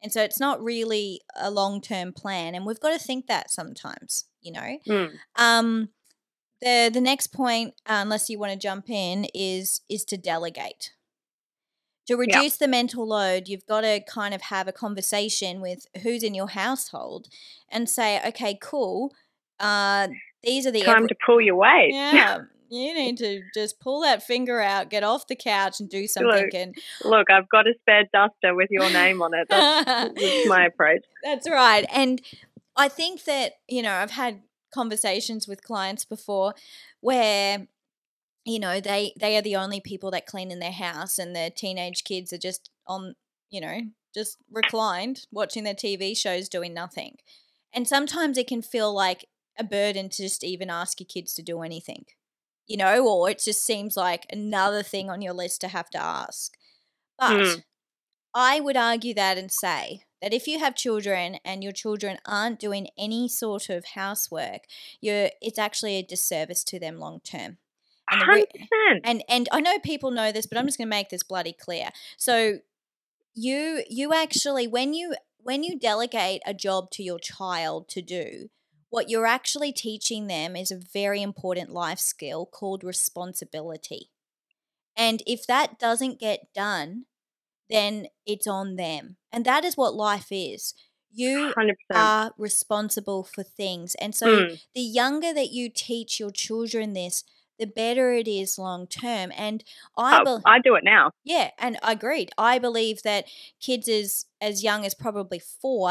[0.02, 2.54] And so it's not really a long term plan.
[2.54, 4.78] And we've got to think that sometimes, you know.
[4.86, 5.10] Mm.
[5.36, 5.88] Um,
[6.60, 10.92] the the next point, unless you want to jump in, is is to delegate.
[12.06, 16.22] To reduce the mental load, you've got to kind of have a conversation with who's
[16.22, 17.28] in your household
[17.70, 19.14] and say, okay, cool.
[19.58, 20.08] Uh,
[20.42, 21.90] these are the Time every- to pull your weight.
[21.92, 22.40] yeah.
[22.70, 26.44] You need to just pull that finger out, get off the couch, and do something.
[26.46, 29.46] Look, And Look, I've got a spare duster with your name on it.
[29.48, 29.84] That's,
[30.20, 31.04] that's my approach.
[31.22, 31.84] That's right.
[31.94, 32.20] And
[32.76, 36.54] I think that, you know, I've had conversations with clients before
[37.00, 37.68] where
[38.44, 41.52] you know, they they are the only people that clean in their house and the
[41.54, 43.14] teenage kids are just on,
[43.50, 43.80] you know,
[44.14, 47.18] just reclined watching their TV shows doing nothing.
[47.72, 49.26] And sometimes it can feel like
[49.58, 52.06] a burden to just even ask your kids to do anything.
[52.66, 56.02] You know, or it just seems like another thing on your list to have to
[56.02, 56.54] ask.
[57.18, 57.62] But Mm.
[58.34, 62.58] I would argue that and say that if you have children and your children aren't
[62.58, 64.62] doing any sort of housework,
[65.02, 67.58] you're it's actually a disservice to them long term.
[68.10, 68.46] And re-
[68.90, 69.00] 100%.
[69.04, 71.52] and and I know people know this, but I'm just going to make this bloody
[71.52, 71.90] clear.
[72.16, 72.60] So
[73.34, 78.48] you you actually when you when you delegate a job to your child to do,
[78.88, 84.08] what you're actually teaching them is a very important life skill called responsibility.
[84.96, 87.04] And if that doesn't get done,
[87.74, 89.16] then it's on them.
[89.32, 90.74] And that is what life is.
[91.12, 91.74] You 100%.
[91.94, 93.94] are responsible for things.
[93.96, 94.60] And so Mm.
[94.74, 97.24] the younger that you teach your children this,
[97.58, 99.30] the better it is long term.
[99.36, 99.62] And
[99.96, 101.12] I Oh, I do it now.
[101.24, 102.30] yeah, and I agreed.
[102.36, 103.26] I believe that
[103.60, 105.90] kids as as young as probably four,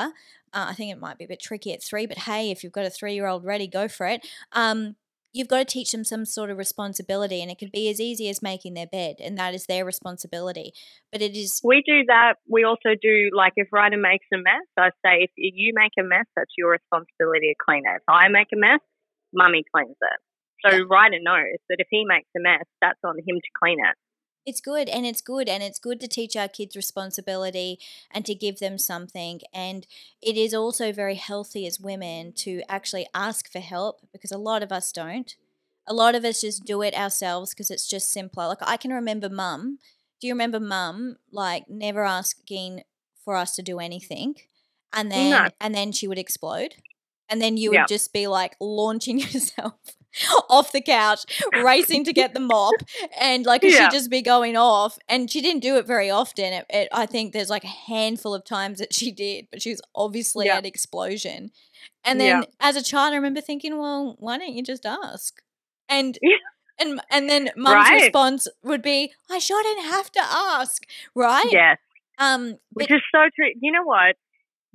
[0.53, 2.73] uh, I think it might be a bit tricky at three, but hey, if you've
[2.73, 4.27] got a three year old ready, go for it.
[4.51, 4.97] Um,
[5.33, 8.29] you've got to teach them some sort of responsibility, and it could be as easy
[8.29, 10.71] as making their bed, and that is their responsibility.
[11.11, 12.35] But it is We do that.
[12.47, 16.03] We also do, like, if Ryder makes a mess, I say, if you make a
[16.03, 17.97] mess, that's your responsibility to clean it.
[17.97, 18.79] If I make a mess,
[19.33, 20.19] mummy cleans it.
[20.65, 20.83] So Yeah.
[20.89, 23.97] Ryder knows that if he makes a mess, that's on him to clean it.
[24.45, 27.79] It's good and it's good and it's good to teach our kids responsibility
[28.11, 29.41] and to give them something.
[29.53, 29.87] And
[30.21, 34.61] it is also very healthy as women to actually ask for help because a lot
[34.63, 35.35] of us don't.
[35.87, 38.47] A lot of us just do it ourselves because it's just simpler.
[38.47, 39.79] Like I can remember mum.
[40.19, 42.83] Do you remember mum like never asking
[43.23, 44.35] for us to do anything?
[44.93, 45.49] And then No.
[45.59, 46.75] and then she would explode.
[47.29, 47.71] And then you Yeah.
[47.71, 49.79] would just be like launching yourself
[50.49, 51.25] off the couch,
[51.63, 52.73] racing to get the mop,
[53.19, 53.89] and like Yeah.
[53.89, 54.97] she'd just be going off.
[55.07, 56.53] And she didn't do it very often.
[56.53, 59.69] It, it, I think there's like a handful of times that she did, but she
[59.71, 60.57] was obviously Yeah.
[60.57, 61.51] at explosion.
[62.05, 62.45] And then Yeah.
[62.59, 65.41] as a child, I remember thinking, well, why don't you just ask?
[65.89, 66.17] And
[66.79, 68.03] and and then mum's Right.
[68.03, 70.83] response would be, I sure shouldn't have to ask,
[71.15, 71.45] right?
[71.51, 71.77] Yes.
[72.19, 73.49] Um, Which is so true.
[73.59, 74.15] You know what?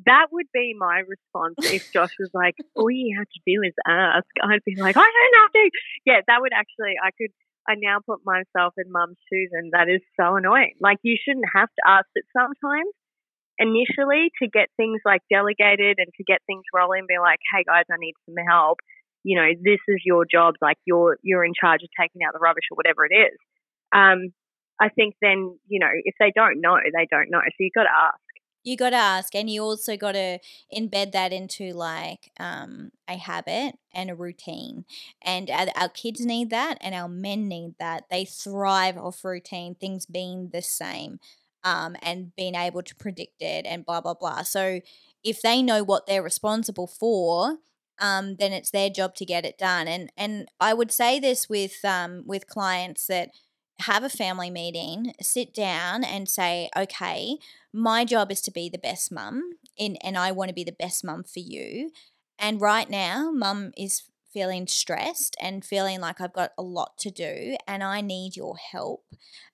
[0.07, 3.75] That would be my response if Josh was like, all you have to do is
[3.87, 4.27] ask.
[4.43, 5.71] I'd be like, I don't have to.
[6.07, 7.35] Yeah, that would actually, I could,
[7.69, 10.75] I now put myself in mum's shoes and that is so annoying.
[10.81, 12.95] Like, you shouldn't have to ask it sometimes
[13.59, 17.91] initially to get things like delegated and to get things rolling, be like, hey guys,
[17.91, 18.79] I need some help.
[19.25, 20.55] You know, this is your job.
[20.63, 23.37] Like, you're, you're in charge of taking out the rubbish or whatever it is.
[23.91, 24.31] Um,
[24.81, 27.41] I think then, you know, if they don't know, they don't know.
[27.43, 28.23] So you've got to ask.
[28.69, 30.39] You got to ask and you also got to
[30.77, 34.85] embed that into like um, a habit and a routine
[35.23, 38.05] and our, our kids need that and our men need that.
[38.11, 41.19] They thrive off routine things being the same
[41.65, 44.43] um, and being able to predict it and blah blah blah.
[44.43, 44.81] So
[45.25, 47.57] if they know what they're responsible for
[48.01, 51.49] um, then it's their job to get it done and and i would say this
[51.49, 53.31] with um, with clients that
[53.81, 57.37] have a family meeting, sit down and say, okay,
[57.73, 60.73] my job is to be the best mum in, and I want to be the
[60.73, 61.91] best mum for you.
[62.39, 67.11] And right now, mum is feeling stressed and feeling like I've got a lot to
[67.11, 69.05] do and I need your help.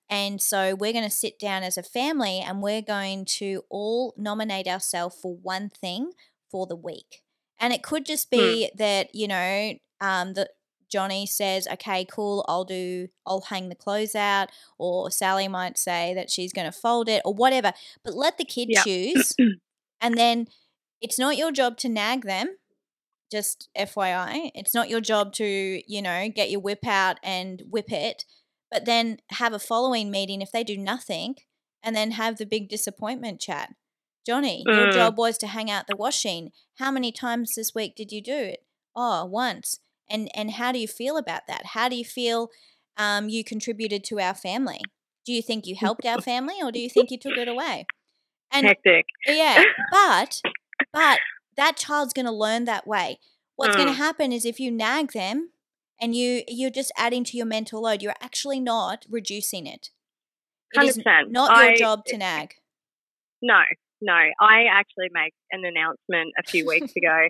[0.09, 4.13] And so we're going to sit down as a family and we're going to all
[4.17, 6.11] nominate ourselves for one thing
[6.51, 7.23] for the week.
[7.59, 10.49] And it could just be that, you know, um, that
[10.95, 14.47] Johnny says, okay, cool, I'll do, I'll hang the clothes out.
[14.77, 17.73] Or Sally might say that she's going to fold it or whatever.
[18.01, 19.35] But let the kid choose.
[19.99, 20.47] and then
[21.01, 22.55] it's not your job to nag them.
[23.29, 27.91] Just FYI, it's not your job to, you know, get your whip out and whip
[27.91, 28.23] it,
[28.71, 31.35] but then have a following meeting if they do nothing
[31.83, 33.75] and then have the big disappointment chat.
[34.25, 34.93] Johnny, your Mm.
[34.93, 36.53] job was to hang out the washing.
[36.75, 38.65] How many times this week did you do it?
[38.95, 39.81] Oh, once.
[40.09, 41.67] And and how do you feel about that?
[41.67, 42.49] How do you feel
[42.97, 44.79] um, you contributed to our family?
[45.25, 47.85] Do you think you helped our family or do you think you took it away?
[48.51, 49.05] And Hectic.
[49.27, 50.41] yeah, but
[50.93, 51.19] but
[51.57, 53.19] that child's going to learn that way.
[53.55, 53.97] What's going to Mm.
[53.97, 55.49] happen is if you nag them
[55.99, 59.89] and you you're just adding to your mental load, you're actually not reducing it.
[60.73, 61.31] It is 100%.
[61.31, 62.55] not your I- job to nag.
[63.41, 63.61] No,
[64.01, 64.13] no.
[64.39, 67.27] I actually made an announcement a few weeks ago,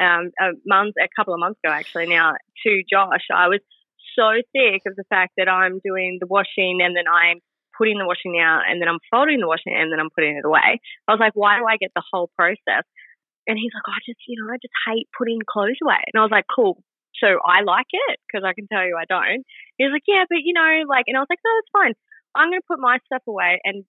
[0.00, 3.26] um, a month, a couple of months ago actually now, to Josh.
[3.34, 3.60] I was
[4.18, 7.40] so sick of the fact that I'm doing the washing and then I'm
[7.76, 10.44] putting the washing out and then I'm folding the washing and then I'm putting it
[10.44, 10.80] away.
[11.06, 12.88] I was like, why do I get the whole process?
[13.46, 16.00] And he's like, I just, you know, I just hate putting clothes away.
[16.12, 16.82] And I was like, cool.
[17.22, 19.44] So I like it because I can tell you I don't.
[19.78, 21.94] He was like, yeah, but you know, like, and I was like, no, that's fine.
[22.34, 23.84] I'm going to put my stuff away and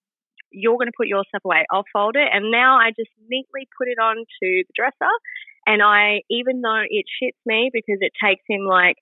[0.50, 1.66] you're going to put your stuff away.
[1.68, 2.28] I'll fold it.
[2.32, 5.12] And now I just neatly put it onto the dresser.
[5.70, 8.96] And I, even though it shits me because it takes him like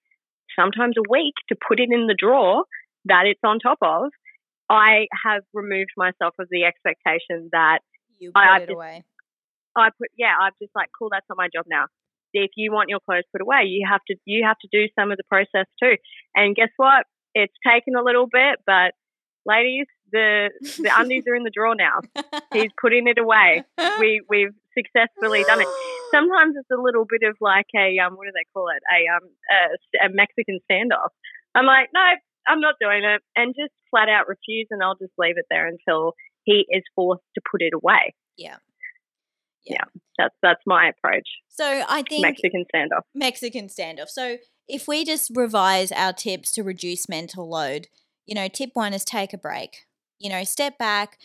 [0.59, 2.65] sometimes a week to put it in the drawer
[3.05, 4.11] that it's on top of,
[4.69, 7.79] I have removed myself of the expectation that
[8.19, 9.05] You I- put I've it just- away.
[9.79, 11.85] I put, yeah, I'm just like, cool, that's not my job now.
[12.33, 15.11] If you want your clothes put away, you have to, you have to do some
[15.13, 15.97] of the process too.
[16.35, 17.05] And guess what?
[17.35, 18.93] It's taken a little bit, but
[19.45, 22.01] ladies, the the undies are in the drawer now.
[22.55, 23.65] He's putting it away.
[24.01, 25.69] We we've successfully done it.
[26.11, 28.83] Sometimes it's a little bit of like a um, what do they call it?
[28.87, 31.11] A um, a, a Mexican standoff.
[31.55, 32.01] I'm like, no,
[32.47, 35.67] I'm not doing it, and just flat out refuse, and I'll just leave it there
[35.67, 36.15] until
[36.45, 38.15] he is forced to put it away.
[38.37, 38.57] Yeah.
[39.65, 39.85] Yeah.
[40.17, 41.29] That's that's my approach.
[41.49, 43.03] So I think Mexican standoff.
[43.15, 44.09] Mexican standoff.
[44.09, 44.39] So
[44.69, 47.89] if we just revise our tips to reduce mental load,
[48.27, 49.87] you know, tip one is take a break.
[50.19, 51.19] You know, step back,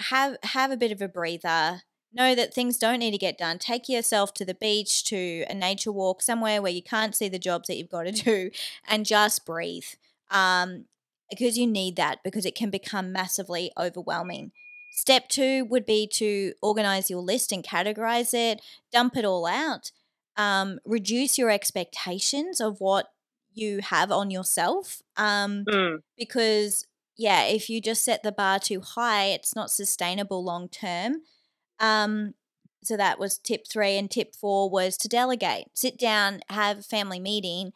[0.00, 1.82] have have a bit of a breather.
[2.12, 3.58] Know that things don't need to get done.
[3.58, 7.38] Take yourself to the beach, to a nature walk, somewhere where you can't see the
[7.38, 8.50] jobs that you've got to do,
[8.86, 9.84] and just breathe.
[10.30, 10.86] Um,
[11.30, 14.52] because you need that because it can become massively overwhelming.
[14.92, 19.92] Step two would be to organize your list and categorize it, dump it all out
[20.38, 23.12] um, reduce your expectations of what
[23.52, 28.80] you have on yourself um, Mm, because yeah if you just set the bar too
[28.80, 31.22] high it's not sustainable long term
[31.80, 32.34] um,
[32.82, 36.82] so that was tip three and tip four was to delegate sit down have a
[36.82, 37.72] family meeting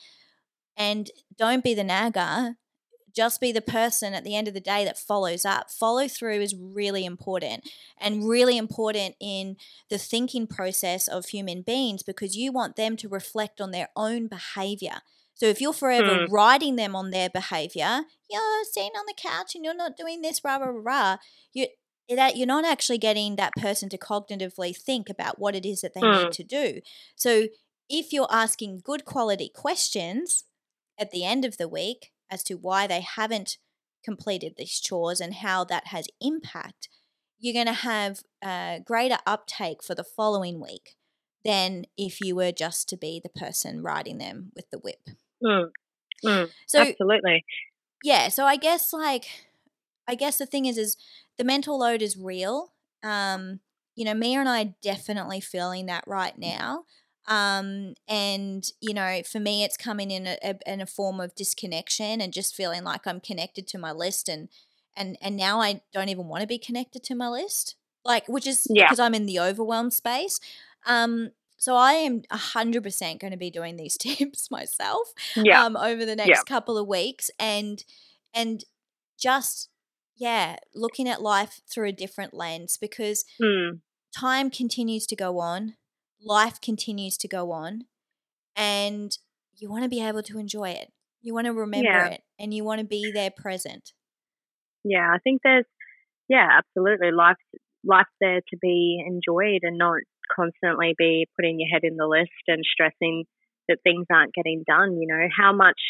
[0.76, 2.56] and don't be the nagger
[3.14, 6.40] just be the person at the end of the day that follows up follow through
[6.40, 7.68] is really important
[8.00, 9.56] and really important in
[9.90, 14.28] the thinking process of human beings because you want them to reflect on their own
[14.28, 15.00] behavior.
[15.34, 16.26] So if you're forever Hmm.
[16.28, 20.42] riding them on their behavior, you're sitting on the couch and you're not doing this,
[20.44, 21.16] rah rah rah, rah
[21.52, 21.66] you
[22.16, 25.94] that you're not actually getting that person to cognitively think about what it is that
[25.94, 26.06] they Hmm.
[26.06, 26.80] need to do.
[27.16, 27.48] So
[27.88, 30.44] if you're asking good quality questions
[30.98, 33.58] at the end of the week as to why they haven't
[34.04, 36.88] completed these chores and how that has impact,
[37.38, 40.96] you're going to have a greater uptake for the following week
[41.44, 45.08] than if you were just to be the person riding them with the whip.
[45.42, 45.70] mm,
[46.24, 47.44] mm, So absolutely.
[48.02, 49.26] yeah, so I guess like
[50.08, 50.96] I guess the thing is is
[51.38, 52.72] the mental load is real.
[53.02, 53.60] Um,
[53.94, 56.84] you know, Mia and I are definitely feeling that right now.
[57.26, 61.34] Um, and you know, for me, it's coming in a, a in a form of
[61.34, 64.48] disconnection and just feeling like I'm connected to my list, and
[64.96, 68.46] and and now I don't even want to be connected to my list, like which
[68.46, 68.84] is Yeah.
[68.86, 70.40] because I'm in the overwhelmed space.
[70.84, 75.64] Um, so I am hundred percent going to be doing these tips myself Yeah.
[75.64, 77.84] um, over the next couple of weeks and
[78.34, 78.64] and
[79.16, 79.68] just
[80.16, 83.80] yeah looking at life through a different lens because mm,
[84.16, 85.74] time continues to go on
[86.24, 87.84] life continues to go on
[88.56, 89.18] and
[89.56, 90.92] you want to be able to enjoy it
[91.22, 92.08] You want to remember Yeah.
[92.08, 93.92] it and you want to be there present.
[94.84, 95.64] Yeah, I think there's,
[96.28, 97.12] yeah, absolutely.
[97.12, 97.36] Life
[97.84, 99.98] life's there to be enjoyed and not
[100.34, 103.24] constantly be putting your head in the list and stressing
[103.68, 104.98] that things aren't getting done.
[105.00, 105.80] You know, how much,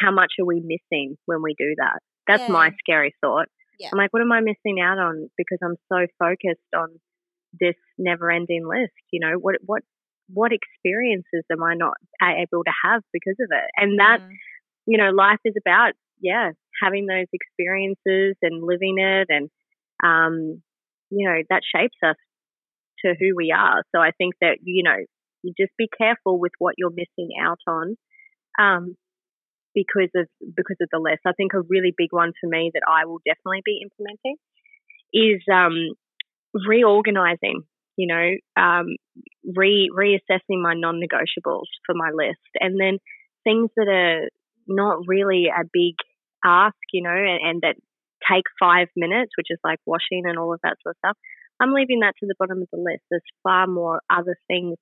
[0.00, 2.00] how much are we missing when we do that?
[2.26, 3.46] That's my scary thought.
[3.78, 3.88] Yeah.
[3.92, 7.00] I'm like, what am I missing out on because I'm so focused on
[7.58, 8.92] this never-ending list?
[9.12, 9.82] You know, what, what,
[10.32, 13.70] what experiences am I not able to have because of it?
[13.76, 14.38] And that Mm.
[14.86, 16.50] you know, life is about, yeah,
[16.82, 19.28] having those experiences and living it.
[19.28, 19.50] And,
[20.02, 20.62] um,
[21.10, 22.16] you know, that shapes us
[23.04, 23.82] to who we are.
[23.94, 24.96] So I think that, you know,
[25.42, 27.96] you just be careful with what you're missing out on.
[28.58, 28.96] Um,
[29.74, 31.20] because of because of the list.
[31.26, 34.36] I think a really big one for me that I will definitely be implementing
[35.12, 35.94] is um,
[36.54, 37.62] reorganizing.
[37.96, 38.96] You know, um,
[39.44, 42.98] re reassessing my non-negotiables for my list, and then
[43.44, 44.28] things that are
[44.66, 45.94] not really a big
[46.44, 47.76] ask, you know, and, and that
[48.30, 51.16] take five minutes, which is like washing and all of that sort of stuff.
[51.60, 53.02] I'm leaving that to the bottom of the list.
[53.10, 54.76] There's far more other things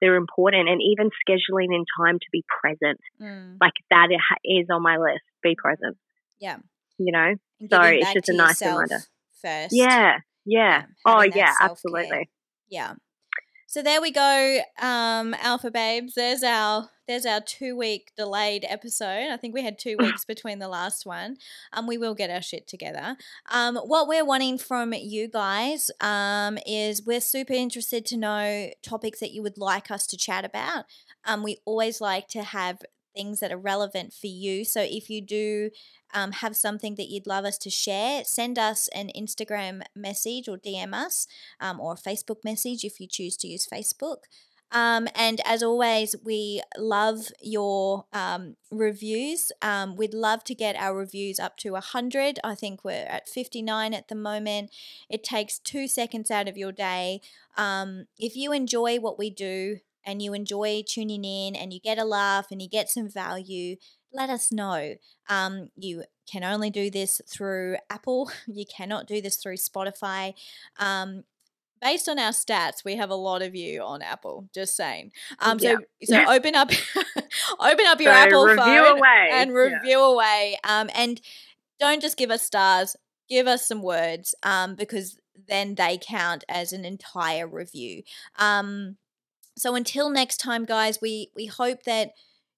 [0.00, 3.56] that are important, and even scheduling in time to be present, Mm.
[3.60, 4.08] like that
[4.44, 5.22] is on my list.
[5.42, 5.96] Be present,
[6.40, 6.58] Yeah.
[6.98, 7.34] you know.
[7.60, 9.00] And So it's just a nice reminder.
[9.42, 9.72] First.
[9.74, 10.86] Yeah, yeah.
[11.04, 11.70] Oh, yeah, self-care.
[11.70, 12.30] absolutely.
[12.68, 12.94] Yeah.
[13.66, 16.14] So there we go, um, Alpha Babes.
[16.14, 19.30] There's our there's our two week delayed episode.
[19.32, 21.38] I think we had two weeks between the last one.
[21.72, 23.16] Um, we will get our shit together.
[23.50, 29.20] Um, what we're wanting from you guys um, is we're super interested to know topics
[29.20, 30.84] that you would like us to chat about.
[31.24, 32.82] Um, we always like to have
[33.16, 34.64] things that are relevant for you.
[34.64, 35.70] So if you do
[36.14, 40.56] um, have something that you'd love us to share, send us an Instagram message or
[40.56, 41.26] DM us
[41.58, 44.18] um, or a Facebook message if you choose to use Facebook.
[44.70, 49.50] Um, and as always, we love your um, reviews.
[49.62, 52.38] Um, we'd love to get our reviews up to 100.
[52.44, 54.70] I think we're at 59 at the moment.
[55.08, 57.20] It takes two seconds out of your day.
[57.56, 61.98] Um, if you enjoy what we do and you enjoy tuning in and you get
[61.98, 63.76] a laugh and you get some value,
[64.12, 64.94] let us know.
[65.28, 70.34] Um, you can only do this through Apple, you cannot do this through Spotify.
[70.78, 71.24] Um,
[71.80, 74.48] based on our stats, we have a lot of you on Apple.
[74.54, 75.12] Just saying.
[75.40, 76.70] Um, so so open up,
[77.60, 79.28] open up your So Apple review phone away.
[79.32, 79.56] and Yeah.
[79.56, 80.58] review away.
[80.64, 81.20] Um, and
[81.80, 82.96] don't just give us stars.
[83.28, 84.34] Give us some words.
[84.42, 85.18] Um, because
[85.48, 88.02] then they count as an entire review.
[88.38, 88.96] Um,
[89.56, 92.12] so until next time, guys, we we hope that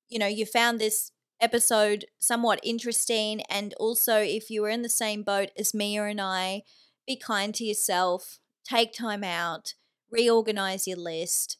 [0.08, 4.88] you know you found this episode somewhat interesting, and also if you were in the
[4.88, 6.62] same boat as Mia and I,
[7.06, 8.38] be kind to yourself.
[8.70, 9.74] Take time out.
[10.10, 11.56] Reorganize your list.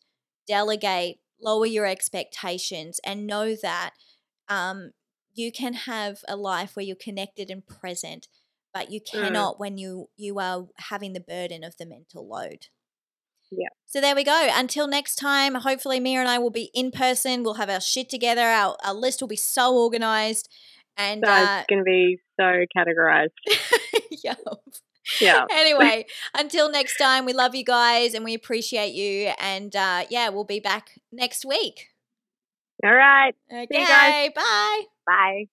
[0.46, 1.18] Delegate.
[1.42, 3.92] Lower your expectations, and know that
[4.50, 4.90] um,
[5.32, 8.28] you can have a life where you're connected and present,
[8.74, 12.66] but you cannot when you you are having the burden of the mental load.
[13.50, 13.68] Yeah.
[13.86, 14.48] So there we go.
[14.52, 17.42] Until next time, hopefully Mia and I will be in person.
[17.42, 18.42] We'll have our shit together.
[18.42, 20.48] Our, our list will be so organized.
[20.96, 23.30] And So uh, it's going to be so categorized.
[24.24, 24.34] yeah.
[25.20, 25.44] Yeah.
[25.50, 26.06] Anyway,
[26.36, 29.32] until next time, we love you guys and we appreciate you.
[29.38, 31.88] And uh, yeah, we'll be back next week.
[32.84, 33.34] All right.
[33.52, 33.84] Okay.
[33.84, 34.30] Bye.
[35.06, 35.44] Bye.